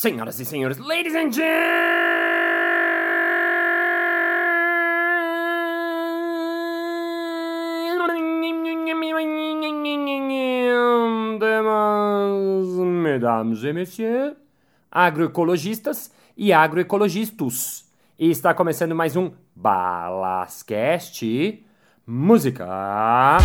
[0.00, 1.60] Senhoras e senhores, ladies and gentlemen,
[13.02, 14.34] mesdames e messieurs,
[14.90, 17.84] agroecologistas e agroecologistas.
[18.18, 21.22] E está começando mais um Balascast
[22.06, 23.36] Música.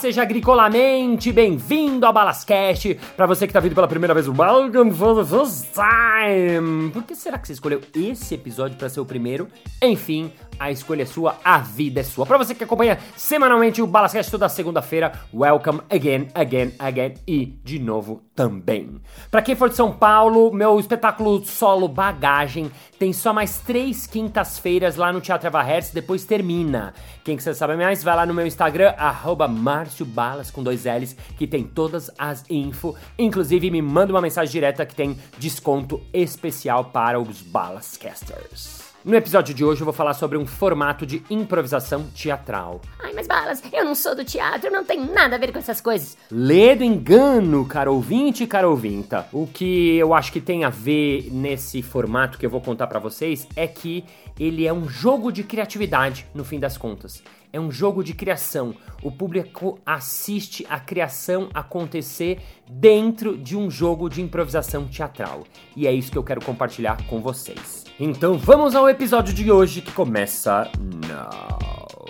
[0.00, 2.98] Seja agricolamente bem-vindo ao Balascast.
[3.16, 6.90] Para você que tá vindo pela primeira vez, welcome for the first time.
[6.90, 9.48] Por que será que você escolheu esse episódio para ser o primeiro?
[9.82, 12.26] Enfim, a escolha é sua, a vida é sua.
[12.26, 17.78] Para você que acompanha semanalmente o Balascast toda segunda-feira, welcome again, again, again e de
[17.78, 19.00] novo também.
[19.30, 24.96] Para quem for de São Paulo, meu espetáculo solo Bagagem tem só mais três quintas-feiras
[24.96, 26.94] lá no Teatro Eva Hertz, depois termina.
[27.24, 31.46] Quem quiser saber mais, vai lá no meu Instagram, arroba Balas com dois L's, que
[31.46, 32.94] tem todas as info.
[33.18, 38.75] Inclusive, me manda uma mensagem direta que tem desconto especial para os Balascasters.
[39.06, 42.80] No episódio de hoje eu vou falar sobre um formato de improvisação teatral.
[42.98, 45.80] Ai, mas Balas, eu não sou do teatro, não tenho nada a ver com essas
[45.80, 46.18] coisas.
[46.28, 49.28] Lê do engano, cara ouvinte e cara ouvinta.
[49.32, 52.98] O que eu acho que tem a ver nesse formato que eu vou contar para
[52.98, 54.04] vocês é que
[54.40, 57.22] ele é um jogo de criatividade, no fim das contas.
[57.52, 58.74] É um jogo de criação.
[59.04, 65.44] O público assiste a criação acontecer dentro de um jogo de improvisação teatral.
[65.76, 67.85] E é isso que eu quero compartilhar com vocês.
[67.98, 70.70] Então vamos ao episódio de hoje que começa
[71.08, 72.04] now.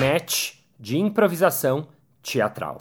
[0.00, 1.88] Match de improvisação
[2.22, 2.78] teatral.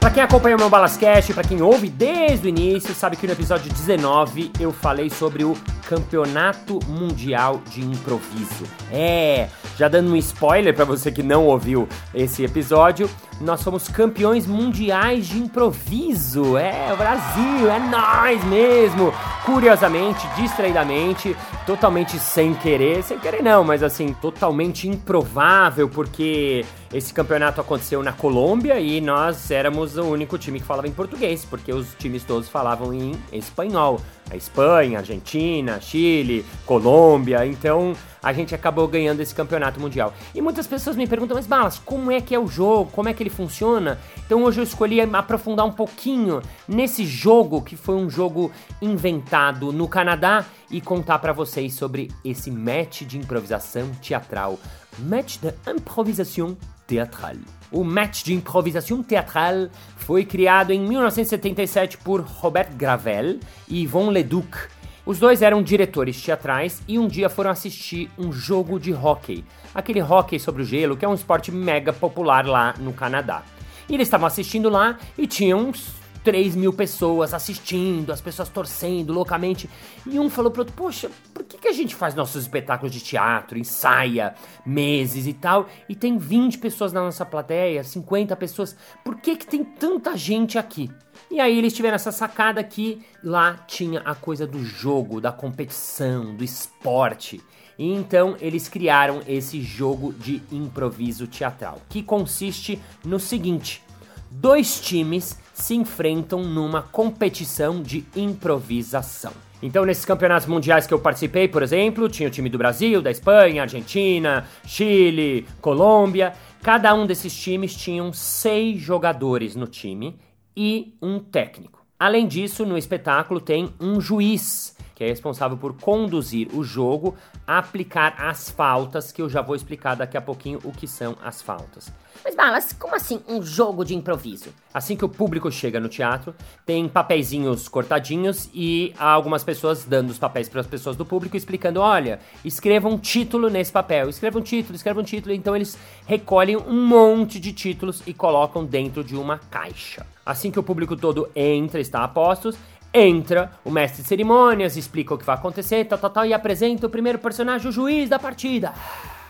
[0.00, 3.34] Para quem acompanha o meu Balascast, para quem ouve desde o início, sabe que no
[3.34, 5.54] episódio 19 eu falei sobre o
[5.92, 8.64] Campeonato Mundial de Improviso.
[8.90, 13.10] É, já dando um spoiler para você que não ouviu esse episódio,
[13.42, 16.56] nós somos campeões mundiais de improviso.
[16.56, 19.12] É, o Brasil, é nós mesmo.
[19.44, 21.36] Curiosamente, distraidamente,
[21.66, 28.12] totalmente sem querer, sem querer não, mas assim, totalmente improvável, porque esse campeonato aconteceu na
[28.12, 32.48] Colômbia e nós éramos o único time que falava em português, porque os times todos
[32.48, 34.00] falavam em espanhol.
[34.30, 40.14] A Espanha, Argentina, Chile, Colômbia, então a gente acabou ganhando esse campeonato mundial.
[40.34, 42.90] E muitas pessoas me perguntam, mas Balas, como é que é o jogo?
[42.92, 43.98] Como é que ele funciona?
[44.24, 49.88] Então hoje eu escolhi aprofundar um pouquinho nesse jogo que foi um jogo inventado no
[49.88, 54.58] Canadá e contar para vocês sobre esse match de improvisação teatral.
[54.98, 56.56] Match de improvisation
[56.86, 57.36] teatral.
[57.70, 64.58] O match de improvisação teatral foi criado em 1977 por Robert Gravel e Yvon Leduc.
[65.04, 70.00] Os dois eram diretores teatrais e um dia foram assistir um jogo de hockey, aquele
[70.00, 73.42] hockey sobre o gelo que é um esporte mega popular lá no Canadá.
[73.88, 79.12] E eles estavam assistindo lá e tinham uns 3 mil pessoas assistindo, as pessoas torcendo
[79.12, 79.68] loucamente.
[80.06, 83.00] E um falou pro outro: Poxa, por que, que a gente faz nossos espetáculos de
[83.00, 88.76] teatro, ensaia meses e tal, e tem 20 pessoas na nossa plateia, 50 pessoas?
[89.04, 90.88] Por que, que tem tanta gente aqui?
[91.32, 96.36] E aí eles tiveram essa sacada que lá tinha a coisa do jogo, da competição,
[96.36, 97.40] do esporte.
[97.78, 103.82] E então eles criaram esse jogo de improviso teatral, que consiste no seguinte:
[104.30, 109.32] dois times se enfrentam numa competição de improvisação.
[109.62, 113.10] Então, nesses campeonatos mundiais que eu participei, por exemplo, tinha o time do Brasil, da
[113.10, 116.34] Espanha, Argentina, Chile, Colômbia.
[116.62, 120.18] Cada um desses times tinham seis jogadores no time
[120.56, 121.84] e um técnico.
[121.98, 128.14] Além disso, no espetáculo tem um juiz que é responsável por conduzir o jogo, aplicar
[128.18, 131.92] as faltas, que eu já vou explicar daqui a pouquinho o que são as faltas.
[132.24, 134.50] Mas Balas, como assim um jogo de improviso?
[134.72, 136.32] Assim que o público chega no teatro,
[136.64, 141.80] tem papeizinhos cortadinhos e algumas pessoas dando os papéis para as pessoas do público explicando:
[141.80, 145.34] olha, escreva um título nesse papel, escreva um título, escreva um título.
[145.34, 145.76] Então eles
[146.06, 150.06] recolhem um monte de títulos e colocam dentro de uma caixa.
[150.24, 152.56] Assim que o público todo entra, está a postos,
[152.94, 156.86] Entra o mestre de cerimônias, explica o que vai acontecer, tal, tal, tal, e apresenta
[156.86, 158.74] o primeiro personagem, o juiz da partida.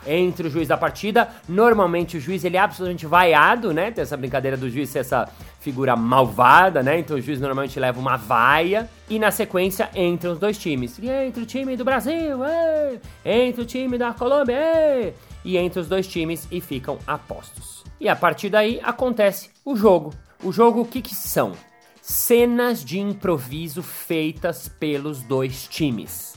[0.04, 1.28] entre o juiz da partida.
[1.48, 3.92] Normalmente o juiz ele é absolutamente vaiado, né?
[3.92, 5.28] Tem essa brincadeira do juiz ser essa
[5.60, 6.98] figura malvada, né?
[6.98, 8.90] Então o juiz normalmente leva uma vaia.
[9.08, 10.98] E na sequência entram os dois times.
[10.98, 13.00] E entre o time do Brasil, ei!
[13.24, 15.14] entre o time da Colômbia, ei!
[15.44, 17.84] e entre os dois times e ficam apostos.
[18.00, 20.12] E a partir daí acontece o jogo.
[20.44, 21.52] O jogo o que, que são?
[22.00, 26.34] Cenas de improviso feitas pelos dois times.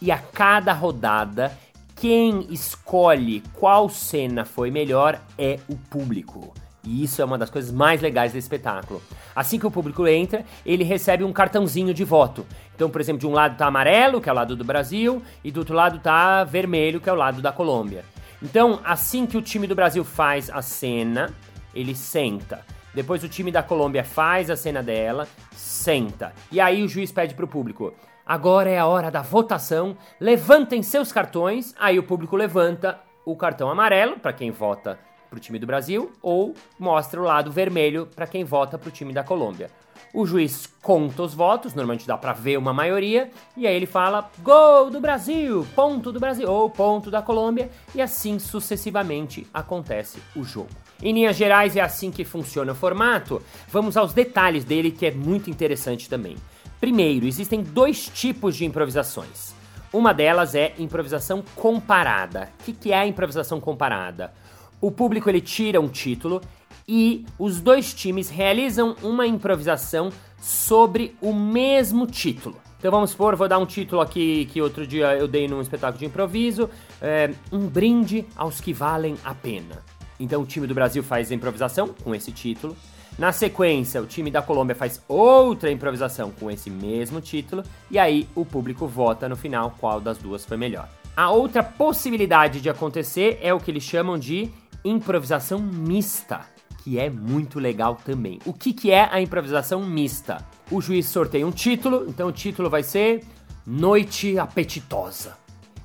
[0.00, 1.56] E a cada rodada,
[1.94, 6.52] quem escolhe qual cena foi melhor é o público.
[6.84, 9.02] E isso é uma das coisas mais legais do espetáculo.
[9.34, 12.44] Assim que o público entra, ele recebe um cartãozinho de voto.
[12.74, 15.50] Então, por exemplo, de um lado tá amarelo, que é o lado do Brasil, e
[15.50, 18.04] do outro lado tá vermelho, que é o lado da Colômbia.
[18.42, 21.34] Então, assim que o time do Brasil faz a cena,
[21.74, 22.75] ele senta.
[22.96, 26.32] Depois o time da Colômbia faz a cena dela, senta.
[26.50, 27.92] E aí o juiz pede pro público:
[28.24, 31.74] agora é a hora da votação, levantem seus cartões.
[31.78, 34.98] Aí o público levanta o cartão amarelo para quem vota
[35.28, 39.22] pro time do Brasil ou mostra o lado vermelho para quem vota pro time da
[39.22, 39.70] Colômbia.
[40.14, 44.30] O juiz conta os votos, normalmente dá para ver uma maioria, e aí ele fala
[44.38, 50.42] gol do Brasil, ponto do Brasil ou ponto da Colômbia, e assim sucessivamente acontece o
[50.42, 50.85] jogo.
[51.02, 53.42] Em linhas gerais é assim que funciona o formato.
[53.68, 56.36] Vamos aos detalhes dele que é muito interessante também.
[56.80, 59.54] Primeiro, existem dois tipos de improvisações.
[59.92, 62.50] Uma delas é improvisação comparada.
[62.60, 64.32] O que é a improvisação comparada?
[64.80, 66.40] O público ele tira um título
[66.88, 70.10] e os dois times realizam uma improvisação
[70.40, 72.56] sobre o mesmo título.
[72.78, 75.98] Então vamos supor, vou dar um título aqui que outro dia eu dei num espetáculo
[75.98, 76.70] de improviso:
[77.00, 79.82] é, Um brinde aos que valem a pena.
[80.18, 82.76] Então o time do Brasil faz improvisação com esse título.
[83.18, 87.62] Na sequência, o time da Colômbia faz outra improvisação com esse mesmo título.
[87.90, 90.88] E aí o público vota no final qual das duas foi melhor.
[91.16, 94.50] A outra possibilidade de acontecer é o que eles chamam de
[94.84, 96.42] improvisação mista,
[96.84, 98.38] que é muito legal também.
[98.44, 100.44] O que, que é a improvisação mista?
[100.70, 103.24] O juiz sorteia um título, então o título vai ser
[103.66, 105.38] Noite Apetitosa.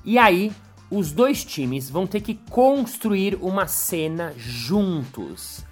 [0.04, 0.52] E aí,
[0.94, 5.64] os dois times vão ter que construir uma cena juntos.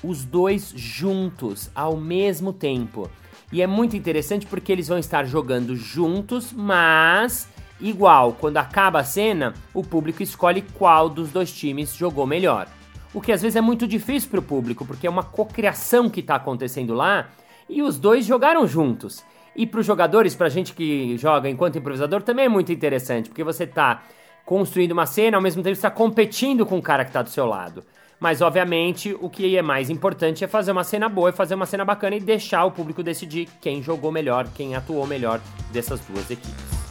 [0.00, 3.10] Os dois juntos, ao mesmo tempo.
[3.52, 7.48] E é muito interessante porque eles vão estar jogando juntos, mas
[7.80, 8.34] igual.
[8.34, 12.68] Quando acaba a cena, o público escolhe qual dos dois times jogou melhor.
[13.12, 16.20] O que às vezes é muito difícil para o público, porque é uma cocriação que
[16.20, 17.28] está acontecendo lá
[17.68, 19.24] e os dois jogaram juntos.
[19.56, 23.28] E para os jogadores, para a gente que joga enquanto improvisador, também é muito interessante,
[23.28, 24.04] porque você está
[24.50, 27.46] construindo uma cena, ao mesmo tempo está competindo com o cara que está do seu
[27.46, 27.84] lado.
[28.18, 31.84] Mas, obviamente, o que é mais importante é fazer uma cena boa, fazer uma cena
[31.84, 35.40] bacana e deixar o público decidir quem jogou melhor, quem atuou melhor
[35.72, 36.89] dessas duas equipes.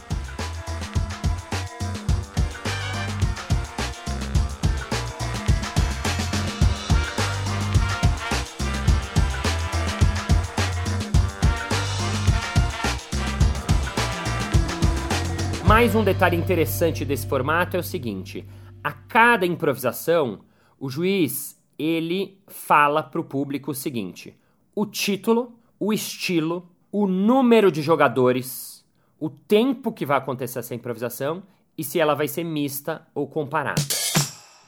[15.80, 18.46] Mais um detalhe interessante desse formato é o seguinte:
[18.84, 20.40] a cada improvisação,
[20.78, 24.38] o juiz ele fala para o público o seguinte:
[24.74, 28.84] o título, o estilo, o número de jogadores,
[29.18, 31.42] o tempo que vai acontecer essa improvisação
[31.78, 33.80] e se ela vai ser mista ou comparada.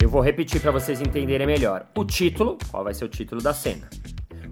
[0.00, 1.86] Eu vou repetir para vocês entenderem melhor.
[1.94, 3.86] O título, qual vai ser o título da cena?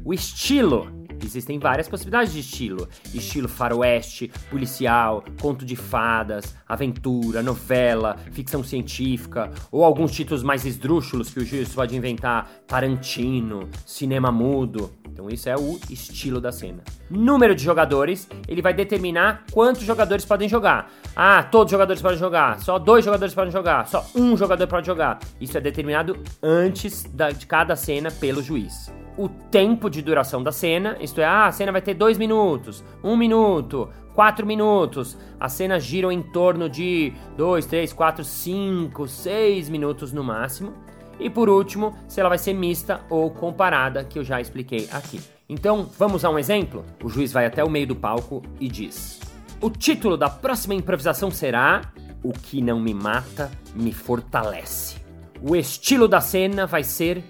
[0.05, 8.17] O estilo, Existem várias possibilidades de estilo: estilo faroeste, policial, conto de fadas, aventura, novela,
[8.32, 14.93] ficção científica, ou alguns títulos mais esdrúxulos que o juiz pode inventar: Tarantino, cinema mudo.
[15.12, 16.82] Então isso é o estilo da cena.
[17.10, 20.91] Número de jogadores, ele vai determinar quantos jogadores podem jogar.
[21.15, 24.86] Ah, todos os jogadores podem jogar, só dois jogadores podem jogar, só um jogador pode
[24.86, 25.19] jogar.
[25.41, 30.50] Isso é determinado antes da, de cada cena pelo juiz o tempo de duração da
[30.50, 35.15] cena, isto é, ah, a cena vai ter dois minutos, um minuto, quatro minutos.
[35.39, 40.72] As cenas giram em torno de dois, três, quatro, cinco, seis minutos no máximo.
[41.19, 45.20] E por último, se ela vai ser mista ou comparada, que eu já expliquei aqui.
[45.46, 46.82] Então, vamos a um exemplo?
[47.05, 49.20] O juiz vai até o meio do palco e diz:
[49.60, 51.82] O título da próxima improvisação será
[52.22, 54.96] O que não me mata me fortalece.
[55.43, 57.22] O estilo da cena vai ser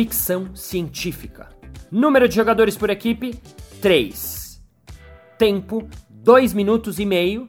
[0.00, 1.50] ficção científica.
[1.90, 3.38] Número de jogadores por equipe:
[3.82, 4.58] 3.
[5.36, 7.46] Tempo: 2 minutos e meio.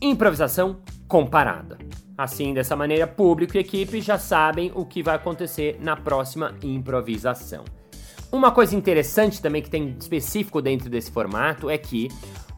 [0.00, 1.76] Improvisação comparada.
[2.16, 7.64] Assim, dessa maneira, público e equipe já sabem o que vai acontecer na próxima improvisação.
[8.30, 12.06] Uma coisa interessante também que tem específico dentro desse formato é que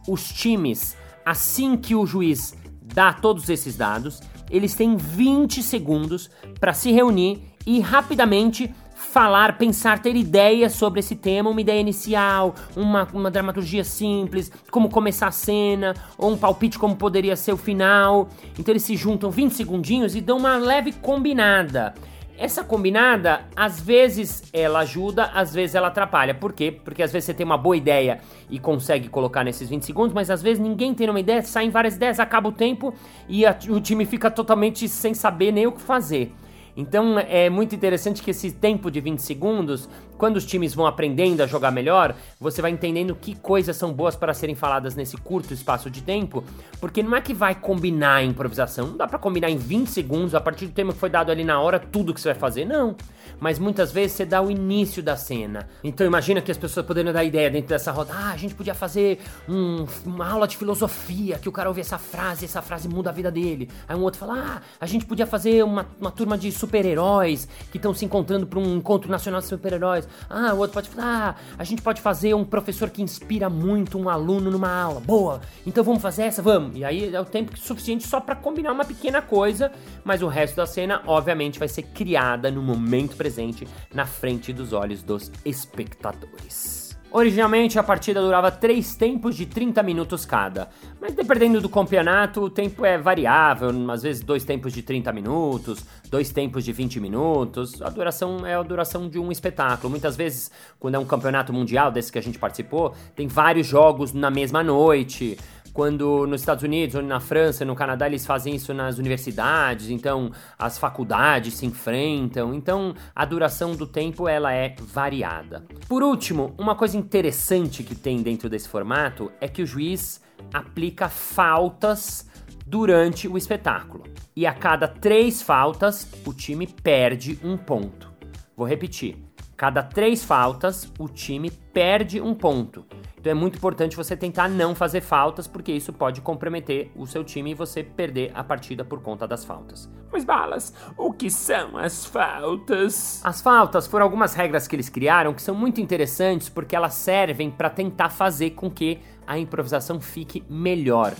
[0.07, 6.28] os times, assim que o juiz dá todos esses dados, eles têm 20 segundos
[6.61, 8.71] para se reunir e rapidamente
[9.04, 14.88] falar, pensar, ter ideias sobre esse tema, uma ideia inicial, uma, uma dramaturgia simples, como
[14.88, 18.28] começar a cena, ou um palpite como poderia ser o final.
[18.58, 21.94] Então eles se juntam 20 segundinhos e dão uma leve combinada.
[22.37, 26.34] Essa combinada, às vezes ela ajuda, às vezes ela atrapalha.
[26.34, 26.73] Por quê?
[26.84, 28.18] Porque às vezes você tem uma boa ideia
[28.50, 31.94] e consegue colocar nesses 20 segundos, mas às vezes ninguém tem uma ideia, saem várias
[31.94, 32.92] ideias, acaba o tempo
[33.28, 36.32] e a, o time fica totalmente sem saber nem o que fazer.
[36.76, 39.88] Então é muito interessante que esse tempo de 20 segundos,
[40.19, 44.16] quando os times vão aprendendo a jogar melhor, você vai entendendo que coisas são boas
[44.16, 46.43] para serem faladas nesse curto espaço de tempo,
[46.81, 50.35] porque não é que vai combinar a improvisação, não dá para combinar em 20 segundos,
[50.35, 52.64] a partir do tema que foi dado ali na hora, tudo que você vai fazer,
[52.64, 52.97] não.
[53.41, 55.69] Mas muitas vezes você dá o início da cena.
[55.83, 58.75] Então imagina que as pessoas poderiam dar ideia dentro dessa roda, ah, a gente podia
[58.75, 63.11] fazer um, uma aula de filosofia, que o cara ouve essa frase, essa frase muda
[63.11, 63.71] a vida dele.
[63.88, 67.79] Aí um outro fala, ah, a gente podia fazer uma, uma turma de super-heróis que
[67.79, 70.09] estão se encontrando para um encontro nacional de super-heróis.
[70.29, 73.99] Ah, o outro pode falar, ah, a gente pode fazer um professor que inspira muito
[73.99, 75.00] um aluno numa aula.
[75.00, 75.41] Boa!
[75.67, 76.43] Então vamos fazer essa?
[76.43, 76.76] Vamos!
[76.76, 79.71] E aí é o tempo suficiente só para combinar uma pequena coisa,
[80.05, 84.75] mas o resto da cena, obviamente, vai ser criada no momento presente, na frente dos
[84.75, 86.95] olhos dos espectadores.
[87.11, 90.69] Originalmente a partida durava 3 tempos de 30 minutos cada,
[91.00, 95.87] mas dependendo do campeonato o tempo é variável, às vezes dois tempos de 30 minutos,
[96.11, 99.88] dois tempos de 20 minutos, a duração é a duração de um espetáculo.
[99.88, 104.12] Muitas vezes, quando é um campeonato mundial desse que a gente participou, tem vários jogos
[104.12, 105.38] na mesma noite,
[105.75, 110.31] quando nos Estados Unidos, ou na França, no Canadá, eles fazem isso nas universidades, então
[110.57, 115.64] as faculdades se enfrentam, então a duração do tempo ela é variada.
[115.88, 121.09] Por último, uma coisa interessante que tem dentro desse formato é que o juiz aplica
[121.09, 122.31] faltas
[122.64, 124.04] durante o espetáculo.
[124.37, 128.12] E a cada três faltas, o time perde um ponto.
[128.57, 129.24] Vou repetir:
[129.64, 132.85] cada três faltas, o time perde um ponto.
[133.18, 137.25] Então é muito importante você tentar não fazer faltas, porque isso pode comprometer o seu
[137.25, 139.88] time e você perder a partida por conta das faltas.
[140.12, 143.23] Mas balas, o que são as faltas?
[143.25, 147.50] As faltas foram algumas regras que eles criaram que são muito interessantes porque elas servem
[147.50, 151.14] para tentar fazer com que a improvisação fique melhor.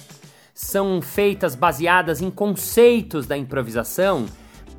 [0.53, 4.27] São feitas baseadas em conceitos da improvisação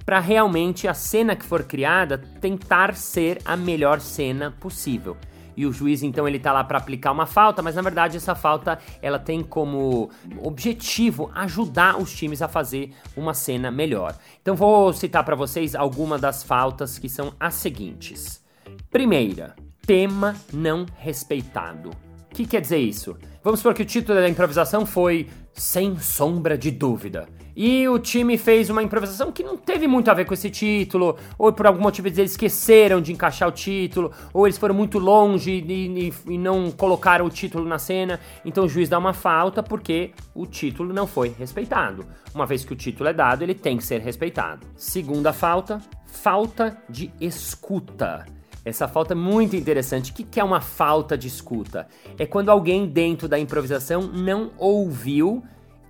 [0.06, 5.18] para realmente a cena que for criada tentar ser a melhor cena possível
[5.58, 8.36] e o juiz então ele tá lá para aplicar uma falta, mas na verdade essa
[8.36, 10.10] falta ela tem como
[10.42, 14.16] objetivo ajudar os times a fazer uma cena melhor.
[14.42, 18.44] Então vou citar para vocês algumas das faltas que são as seguintes.
[18.90, 21.92] Primeira, tema não respeitado.
[22.32, 23.16] O que quer dizer isso?
[23.44, 27.28] Vamos supor que o título da improvisação foi Sem Sombra de Dúvida.
[27.56, 31.18] E o time fez uma improvisação que não teve muito a ver com esse título,
[31.38, 35.52] ou por algum motivo eles esqueceram de encaixar o título, ou eles foram muito longe
[35.52, 38.20] e, e, e não colocaram o título na cena.
[38.44, 42.06] Então o juiz dá uma falta porque o título não foi respeitado.
[42.34, 44.68] Uma vez que o título é dado, ele tem que ser respeitado.
[44.76, 48.26] Segunda falta, falta de escuta.
[48.66, 50.12] Essa falta é muito interessante.
[50.12, 51.88] O que é uma falta de escuta?
[52.18, 55.44] É quando alguém dentro da improvisação não ouviu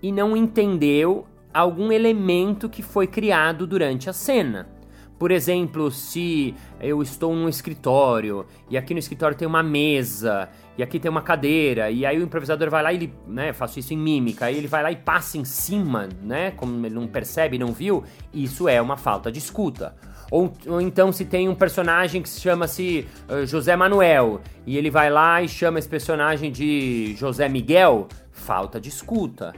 [0.03, 1.25] e não entendeu
[1.59, 4.67] algum elemento que foi criado durante a cena.
[5.17, 10.83] Por exemplo, se eu estou num escritório e aqui no escritório tem uma mesa e
[10.83, 13.93] aqui tem uma cadeira e aí o improvisador vai lá e ele, né, faço isso
[13.93, 17.57] em mímica, aí ele vai lá e passa em cima, né, como ele não percebe,
[17.57, 19.95] não viu, isso é uma falta de escuta.
[20.29, 24.89] Ou, ou então se tem um personagem que se chama-se uh, José Manuel e ele
[24.89, 29.53] vai lá e chama esse personagem de José Miguel, falta de escuta.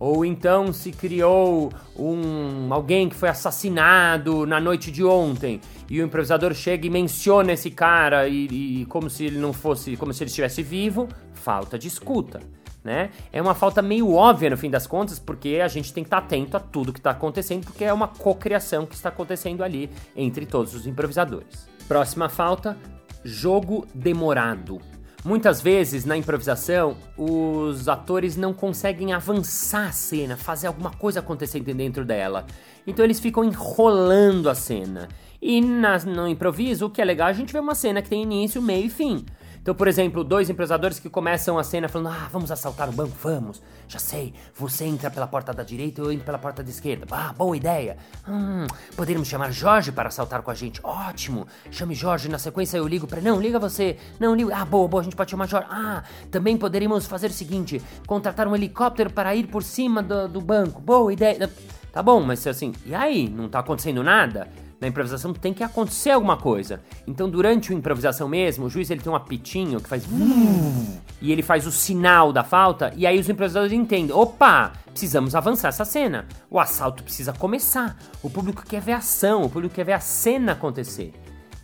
[0.00, 6.04] Ou então se criou um alguém que foi assassinado na noite de ontem e o
[6.06, 10.22] improvisador chega e menciona esse cara e, e como se ele não fosse, como se
[10.24, 12.40] ele estivesse vivo, falta de escuta.
[12.82, 13.10] Né?
[13.30, 16.16] É uma falta meio óbvia no fim das contas, porque a gente tem que estar
[16.16, 20.46] atento a tudo que está acontecendo, porque é uma cocriação que está acontecendo ali entre
[20.46, 21.68] todos os improvisadores.
[21.86, 22.78] Próxima falta:
[23.22, 24.80] jogo demorado.
[25.22, 31.60] Muitas vezes na improvisação, os atores não conseguem avançar a cena, fazer alguma coisa acontecer
[31.60, 32.46] dentro dela.
[32.86, 35.08] Então eles ficam enrolando a cena.
[35.40, 38.22] E na, no improviso, o que é legal, a gente vê uma cena que tem
[38.22, 39.24] início, meio e fim.
[39.62, 43.14] Então, por exemplo, dois empresários que começam a cena falando: Ah, vamos assaltar o banco,
[43.22, 43.62] vamos.
[43.86, 47.06] Já sei, você entra pela porta da direita e eu entro pela porta da esquerda.
[47.10, 47.98] Ah, boa ideia.
[48.26, 50.80] Hum, poderíamos chamar Jorge para assaltar com a gente.
[50.82, 51.46] Ótimo.
[51.70, 53.20] Chame Jorge, na sequência eu ligo para.
[53.20, 53.98] Não, liga você.
[54.18, 54.56] Não, liga.
[54.56, 55.68] Ah, boa, boa, a gente pode chamar Jorge.
[55.70, 60.40] Ah, também poderíamos fazer o seguinte: contratar um helicóptero para ir por cima do, do
[60.40, 60.80] banco.
[60.80, 61.50] Boa ideia.
[61.92, 63.28] Tá bom, mas assim, e aí?
[63.28, 64.48] Não tá acontecendo nada?
[64.80, 66.80] Na improvisação tem que acontecer alguma coisa.
[67.06, 70.04] Então, durante a improvisação mesmo, o juiz ele tem um apitinho que faz.
[71.22, 75.68] E ele faz o sinal da falta, e aí os improvisadores entendem: opa, precisamos avançar
[75.68, 76.26] essa cena.
[76.48, 77.98] O assalto precisa começar.
[78.22, 81.12] O público quer ver ação, o público quer ver a cena acontecer.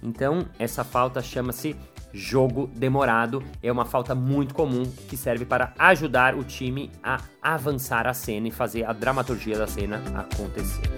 [0.02, 1.74] Então, essa falta chama-se
[2.12, 3.42] jogo demorado.
[3.62, 8.48] É uma falta muito comum que serve para ajudar o time a avançar a cena
[8.48, 10.90] e fazer a dramaturgia da cena acontecer.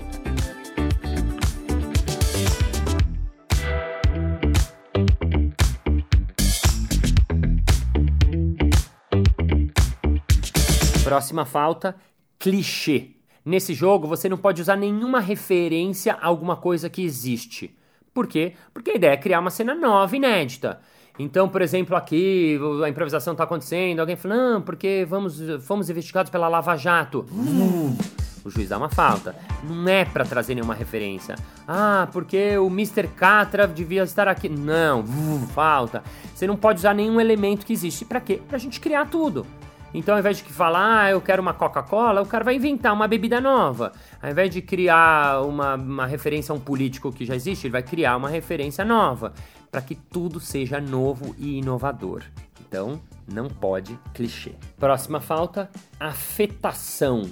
[11.09, 11.97] Próxima falta,
[12.39, 13.13] clichê.
[13.43, 17.75] Nesse jogo você não pode usar nenhuma referência a alguma coisa que existe.
[18.13, 18.53] Por quê?
[18.75, 20.81] Porque a ideia é criar uma cena nova, inédita.
[21.19, 26.31] Então, por exemplo, aqui a improvisação está acontecendo, alguém fala, não, porque vamos, fomos investigados
[26.31, 27.25] pela Lava Jato.
[27.33, 27.97] Uh,
[28.45, 29.35] o juiz dá uma falta.
[29.65, 31.37] Não é para trazer nenhuma referência.
[31.67, 33.09] Ah, porque o Mr.
[33.17, 34.51] Catra devia estar aqui.
[34.51, 36.03] Não, uh, falta.
[36.35, 38.05] Você não pode usar nenhum elemento que existe.
[38.05, 38.43] Para quê?
[38.47, 39.47] Pra gente criar tudo.
[39.95, 43.09] Então, ao invés de falar, ah, eu quero uma Coca-Cola, o cara vai inventar uma
[43.09, 43.93] bebida nova.
[44.21, 47.83] Ao invés de criar uma, uma referência a um político que já existe, ele vai
[47.83, 49.33] criar uma referência nova,
[49.71, 52.23] para que tudo seja novo e inovador.
[52.61, 54.53] Então, não pode clichê.
[54.79, 57.23] Próxima falta: afetação.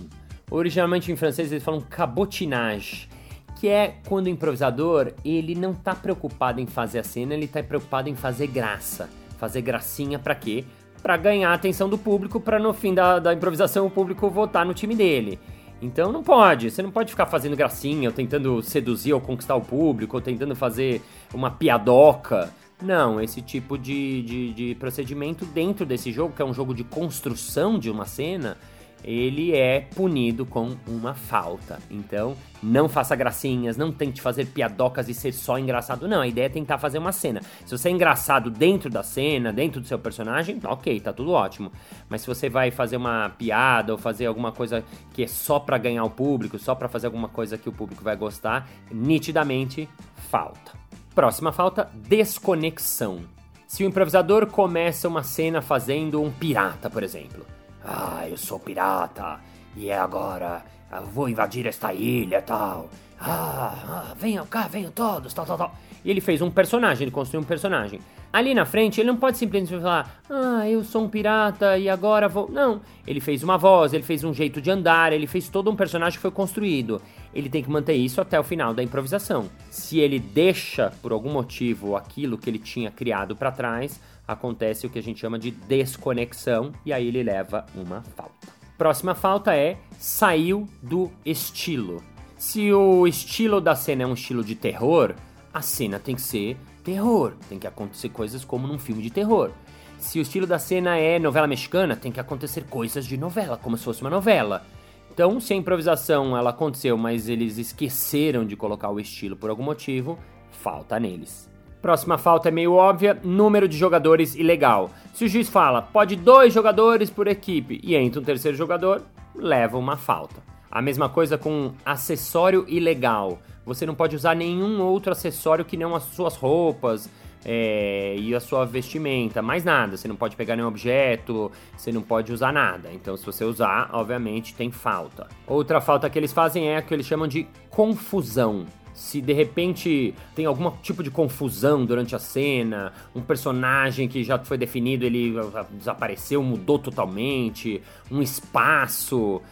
[0.50, 3.08] Originalmente em francês eles falam cabotinage,
[3.56, 7.62] que é quando o improvisador ele não está preocupado em fazer a cena, ele está
[7.62, 9.10] preocupado em fazer graça.
[9.38, 10.64] Fazer gracinha para quê?
[11.06, 14.66] Para ganhar a atenção do público, para no fim da, da improvisação o público votar
[14.66, 15.38] no time dele.
[15.80, 19.60] Então não pode, você não pode ficar fazendo gracinha, ou tentando seduzir ou conquistar o
[19.60, 21.00] público, ou tentando fazer
[21.32, 22.52] uma piadoca.
[22.82, 26.82] Não, esse tipo de, de, de procedimento dentro desse jogo, que é um jogo de
[26.82, 28.58] construção de uma cena,
[29.06, 31.78] ele é punido com uma falta.
[31.88, 36.08] Então, não faça gracinhas, não tente fazer piadocas e ser só engraçado.
[36.08, 37.40] Não, a ideia é tentar fazer uma cena.
[37.64, 41.70] Se você é engraçado dentro da cena, dentro do seu personagem, ok, tá tudo ótimo.
[42.08, 44.82] Mas se você vai fazer uma piada ou fazer alguma coisa
[45.14, 48.02] que é só para ganhar o público, só para fazer alguma coisa que o público
[48.02, 49.88] vai gostar, nitidamente
[50.28, 50.72] falta.
[51.14, 53.20] Próxima falta, desconexão.
[53.68, 57.44] Se o improvisador começa uma cena fazendo um pirata, por exemplo,
[57.86, 59.38] ah, eu sou pirata
[59.76, 62.90] e é agora eu vou invadir esta ilha tal.
[63.20, 65.74] Ah, ah, venham cá, venham todos, tal, tal, tal.
[66.04, 68.00] E ele fez um personagem, ele construiu um personagem.
[68.32, 72.28] Ali na frente, ele não pode simplesmente falar, ah, eu sou um pirata e agora
[72.28, 72.50] vou.
[72.50, 72.80] Não.
[73.06, 76.18] Ele fez uma voz, ele fez um jeito de andar, ele fez todo um personagem
[76.18, 77.00] que foi construído.
[77.34, 79.48] Ele tem que manter isso até o final da improvisação.
[79.70, 84.90] Se ele deixa, por algum motivo, aquilo que ele tinha criado para trás, acontece o
[84.90, 88.48] que a gente chama de desconexão e aí ele leva uma falta.
[88.76, 92.02] Próxima falta é saiu do estilo.
[92.36, 95.14] Se o estilo da cena é um estilo de terror,
[95.52, 99.50] a cena tem que ser terror, tem que acontecer coisas como num filme de terror.
[99.98, 103.78] Se o estilo da cena é novela mexicana, tem que acontecer coisas de novela, como
[103.78, 104.66] se fosse uma novela.
[105.10, 109.62] Então, se a improvisação ela aconteceu, mas eles esqueceram de colocar o estilo por algum
[109.62, 110.18] motivo,
[110.50, 111.48] falta neles.
[111.86, 114.90] Próxima falta é meio óbvia, número de jogadores ilegal.
[115.14, 119.02] Se o juiz fala, pode dois jogadores por equipe e entra um terceiro jogador,
[119.36, 120.42] leva uma falta.
[120.68, 123.38] A mesma coisa com acessório ilegal.
[123.64, 127.08] Você não pode usar nenhum outro acessório que não as suas roupas
[127.44, 129.96] é, e a sua vestimenta, mais nada.
[129.96, 132.88] Você não pode pegar nenhum objeto, você não pode usar nada.
[132.92, 135.28] Então, se você usar, obviamente tem falta.
[135.46, 138.66] Outra falta que eles fazem é a que eles chamam de confusão
[138.96, 144.38] se de repente tem algum tipo de confusão durante a cena, um personagem que já
[144.38, 145.34] foi definido, ele
[145.72, 149.42] desapareceu, mudou totalmente, um espaço,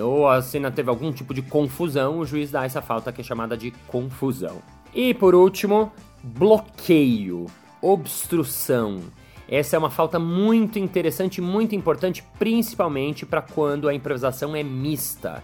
[0.00, 3.24] ou a cena teve algum tipo de confusão, o juiz dá essa falta que é
[3.24, 4.62] chamada de confusão.
[4.94, 7.46] E por último, bloqueio,
[7.80, 9.00] obstrução.
[9.48, 15.42] Essa é uma falta muito interessante, muito importante, principalmente para quando a improvisação é mista.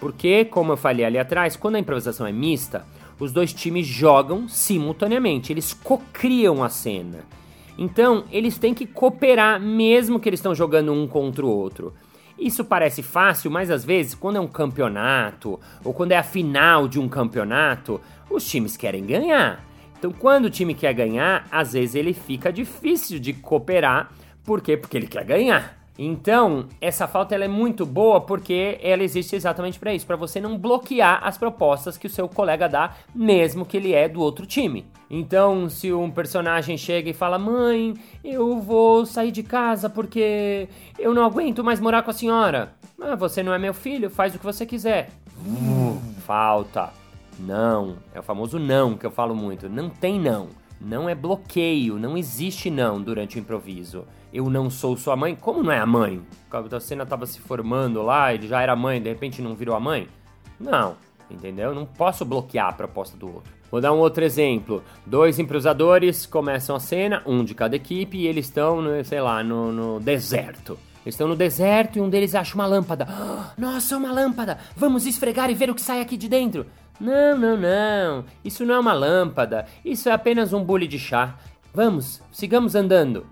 [0.00, 2.86] Porque, como eu falei ali atrás, quando a improvisação é mista,
[3.20, 7.18] os dois times jogam simultaneamente, eles cocriam a cena.
[7.78, 11.94] Então, eles têm que cooperar mesmo que eles estão jogando um contra o outro.
[12.38, 16.88] Isso parece fácil, mas às vezes, quando é um campeonato ou quando é a final
[16.88, 19.64] de um campeonato, os times querem ganhar.
[19.98, 24.10] Então, quando o time quer ganhar, às vezes ele fica difícil de cooperar.
[24.42, 24.74] Por quê?
[24.74, 25.79] Porque ele quer ganhar.
[26.02, 30.40] Então, essa falta ela é muito boa porque ela existe exatamente para isso, para você
[30.40, 34.46] não bloquear as propostas que o seu colega dá, mesmo que ele é do outro
[34.46, 34.86] time.
[35.10, 37.92] Então, se um personagem chega e fala: "Mãe,
[38.24, 42.72] eu vou sair de casa porque eu não aguento mais morar com a senhora".
[42.98, 45.10] Ah, você não é meu filho, faz o que você quiser.
[46.24, 46.94] Falta.
[47.38, 49.68] Não, é o famoso não que eu falo muito.
[49.68, 50.48] Não tem não.
[50.80, 54.06] Não é bloqueio, não existe não durante o improviso.
[54.32, 55.34] Eu não sou sua mãe.
[55.34, 56.22] Como não é a mãe?
[56.50, 59.80] A cena estava se formando lá, ele já era mãe, de repente não virou a
[59.80, 60.08] mãe?
[60.58, 60.96] Não,
[61.30, 61.74] entendeu?
[61.74, 63.60] Não posso bloquear a proposta do outro.
[63.70, 64.82] Vou dar um outro exemplo.
[65.06, 69.70] Dois improvisadores começam a cena, um de cada equipe, e eles estão, sei lá, no,
[69.70, 70.76] no deserto.
[71.04, 73.06] Eles estão no deserto e um deles acha uma lâmpada.
[73.56, 74.58] Nossa, uma lâmpada!
[74.76, 76.66] Vamos esfregar e ver o que sai aqui de dentro.
[77.00, 78.24] Não, não, não.
[78.44, 79.66] Isso não é uma lâmpada.
[79.84, 81.36] Isso é apenas um bule de chá.
[81.72, 83.24] Vamos, sigamos andando.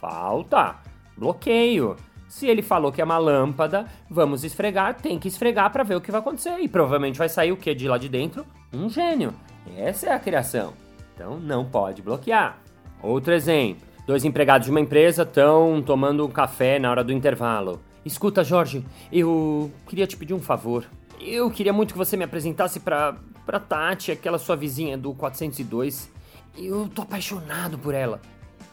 [0.00, 0.76] Falta.
[1.16, 1.96] Bloqueio.
[2.28, 6.00] Se ele falou que é uma lâmpada, vamos esfregar, tem que esfregar para ver o
[6.00, 6.58] que vai acontecer.
[6.60, 8.46] E provavelmente vai sair o que de lá de dentro?
[8.72, 9.32] Um gênio.
[9.76, 10.74] Essa é a criação.
[11.14, 12.58] Então não pode bloquear.
[13.02, 13.86] Outro exemplo.
[14.06, 17.80] Dois empregados de uma empresa estão tomando um café na hora do intervalo.
[18.04, 20.86] Escuta, Jorge, eu queria te pedir um favor.
[21.20, 26.10] Eu queria muito que você me apresentasse pra, pra Tati, aquela sua vizinha do 402.
[26.56, 28.20] Eu tô apaixonado por ela.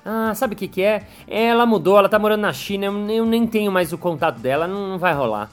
[0.06, 1.08] Ah, sabe o que que é?
[1.28, 4.68] Ela mudou, ela tá morando na China, eu, eu nem tenho mais o contato dela,
[4.68, 5.50] não, não vai rolar.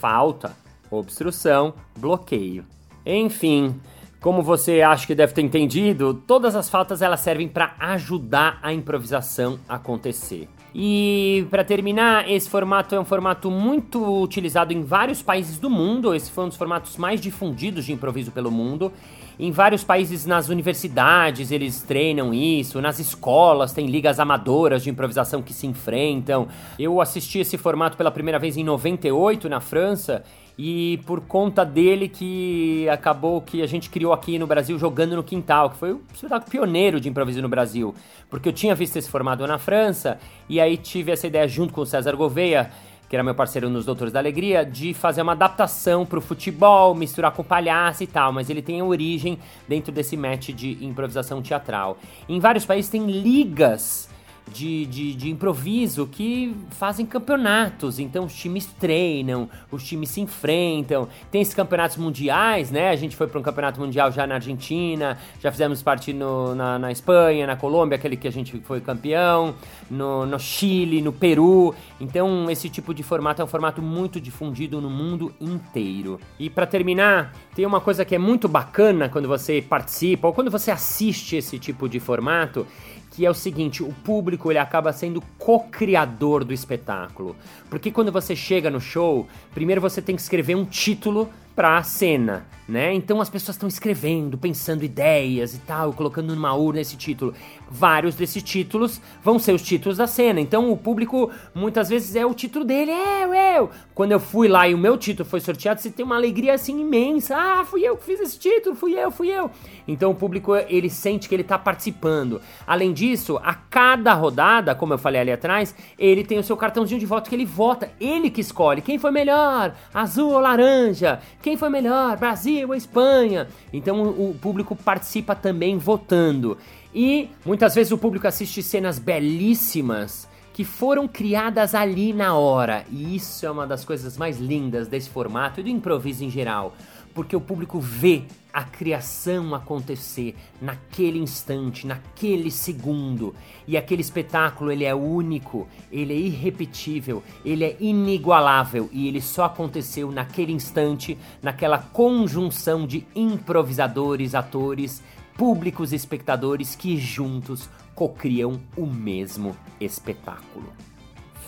[0.00, 0.56] falta,
[0.90, 2.64] obstrução, bloqueio.
[3.06, 3.80] Enfim,
[4.20, 8.72] como você acha que deve ter entendido, todas as faltas elas servem para ajudar a
[8.72, 10.48] improvisação a acontecer.
[10.74, 16.12] E para terminar, esse formato é um formato muito utilizado em vários países do mundo.
[16.12, 18.92] Esse foi um dos formatos mais difundidos de improviso pelo mundo.
[19.38, 25.42] Em vários países, nas universidades, eles treinam isso, nas escolas tem ligas amadoras de improvisação
[25.42, 26.46] que se enfrentam.
[26.78, 30.22] Eu assisti esse formato pela primeira vez em 98 na França
[30.56, 35.24] e por conta dele que acabou que a gente criou aqui no Brasil jogando no
[35.24, 37.92] quintal, que foi o espetáculo pioneiro de improviso no Brasil,
[38.30, 40.16] porque eu tinha visto esse formato na França
[40.48, 42.70] e aí tive essa ideia junto com o César Gouveia,
[43.08, 47.32] que era meu parceiro nos Doutores da Alegria, de fazer uma adaptação pro futebol, misturar
[47.32, 49.38] com palhaço e tal, mas ele tem origem
[49.68, 51.98] dentro desse match de improvisação teatral.
[52.28, 54.08] Em vários países tem ligas
[54.52, 57.98] de, de, de, improviso que fazem campeonatos.
[57.98, 61.08] Então os times treinam, os times se enfrentam.
[61.30, 62.90] Tem esses campeonatos mundiais, né?
[62.90, 66.78] A gente foi para um campeonato mundial já na Argentina, já fizemos parte no, na,
[66.78, 69.54] na Espanha, na Colômbia, aquele que a gente foi campeão,
[69.90, 71.74] no, no Chile, no Peru.
[72.00, 76.20] Então esse tipo de formato é um formato muito difundido no mundo inteiro.
[76.38, 80.50] E para terminar, tem uma coisa que é muito bacana quando você participa ou quando
[80.50, 82.66] você assiste esse tipo de formato
[83.14, 87.36] que é o seguinte, o público ele acaba sendo co-criador do espetáculo.
[87.70, 91.82] Porque quando você chega no show, primeiro você tem que escrever um título para a
[91.82, 92.92] cena, né?
[92.92, 97.32] Então as pessoas estão escrevendo, pensando ideias e tal, colocando numa urna esse título.
[97.70, 100.40] Vários desses títulos vão ser os títulos da cena.
[100.40, 103.70] Então o público muitas vezes é o título dele, eu, eu.
[103.94, 106.80] Quando eu fui lá e o meu título foi sorteado, você tem uma alegria assim
[106.80, 107.36] imensa.
[107.36, 109.50] Ah, fui eu que fiz esse título, fui eu, fui eu.
[109.86, 112.40] Então o público ele sente que ele está participando.
[112.66, 116.98] Além disso, a cada rodada, como eu falei ali atrás, ele tem o seu cartãozinho
[116.98, 121.58] de voto que ele vota, ele que escolhe quem foi melhor, azul ou laranja quem
[121.58, 122.16] foi melhor?
[122.16, 123.48] Brasil ou Espanha?
[123.70, 126.56] Então o público participa também votando.
[126.94, 132.86] E muitas vezes o público assiste cenas belíssimas que foram criadas ali na hora.
[132.90, 136.74] E isso é uma das coisas mais lindas desse formato e do improviso em geral
[137.14, 143.34] porque o público vê a criação acontecer naquele instante, naquele segundo.
[143.66, 149.46] E aquele espetáculo, ele é único, ele é irrepetível, ele é inigualável e ele só
[149.46, 155.02] aconteceu naquele instante, naquela conjunção de improvisadores, atores,
[155.36, 160.72] públicos e espectadores que juntos cocriam o mesmo espetáculo.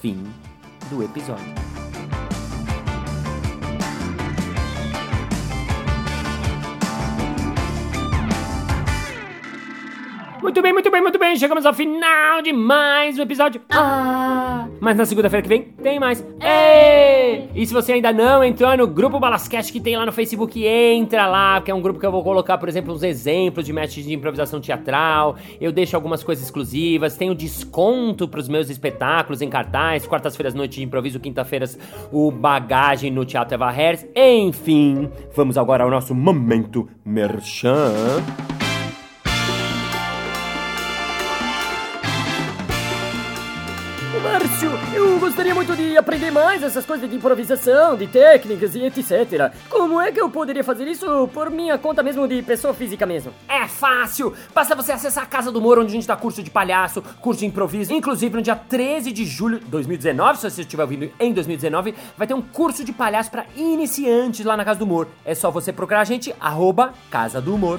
[0.00, 0.24] Fim
[0.90, 1.85] do episódio.
[10.46, 11.36] Muito bem, muito bem, muito bem.
[11.36, 13.60] Chegamos ao final de mais um episódio.
[13.68, 14.68] Ah!
[14.78, 16.24] Mas na segunda-feira que vem tem mais.
[16.40, 17.50] Ei!
[17.52, 21.26] E se você ainda não entrou no grupo Balascast que tem lá no Facebook, entra
[21.26, 24.04] lá, que é um grupo que eu vou colocar, por exemplo, uns exemplos de matches
[24.04, 25.34] de improvisação teatral.
[25.60, 27.16] Eu deixo algumas coisas exclusivas.
[27.16, 30.06] Tenho desconto pros meus espetáculos em cartaz.
[30.06, 31.18] Quartas-feiras, noite de improviso.
[31.18, 31.76] Quinta-feiras,
[32.12, 34.06] o Bagagem no Teatro Eva Harris.
[34.14, 38.22] Enfim, vamos agora ao nosso momento merchan.
[44.94, 49.52] Eu gostaria muito de aprender mais essas coisas de improvisação, de técnicas e etc.
[49.68, 53.34] Como é que eu poderia fazer isso por minha conta mesmo de pessoa física mesmo?
[53.46, 54.32] É fácil!
[54.54, 57.40] Basta você acessar a Casa do Humor, onde a gente dá curso de palhaço, curso
[57.40, 57.92] de improviso.
[57.92, 62.26] Inclusive, no dia 13 de julho de 2019, se você estiver ouvindo em 2019, vai
[62.26, 65.06] ter um curso de palhaço para iniciantes lá na Casa do Humor.
[65.22, 67.78] É só você procurar a gente, arroba Casa do Humor.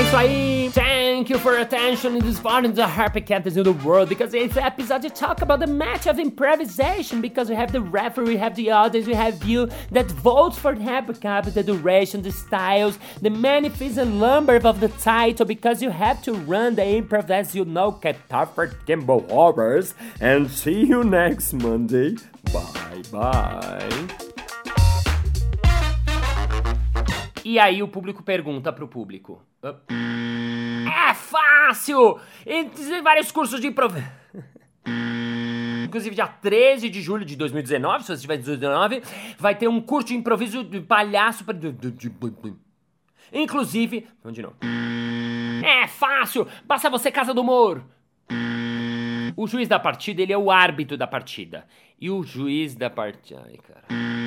[0.00, 0.70] Isso aí.
[0.72, 4.50] Thank you for attention in this part of the Cat in the world because an
[4.56, 8.54] episode to talk about the match of improvisation because we have the referee, we have
[8.54, 12.98] the audience, we have you that votes for the Happy Cat, the duration, the styles,
[13.20, 17.64] the magnificent number of the title because you have to run the improv as you
[17.64, 19.94] know, Cataford Kimball Roberts.
[20.20, 22.16] And see you next Monday.
[22.52, 24.29] Bye bye.
[27.50, 29.42] E aí o público pergunta pro público.
[29.60, 32.20] É fácil!
[32.46, 34.06] Existem vários cursos de improviso.
[35.84, 39.02] Inclusive, dia 13 de julho de 2019, se você estiver em 2019,
[39.36, 41.52] vai ter um curso de improviso de palhaço pra...
[43.32, 44.06] Inclusive...
[44.22, 44.54] Vamos de novo.
[45.64, 46.46] É fácil!
[46.64, 47.82] Basta você, Casa do Humor!
[49.36, 51.66] O juiz da partida, ele é o árbitro da partida.
[52.00, 53.42] E o juiz da partida...
[53.44, 54.19] Ai, cara...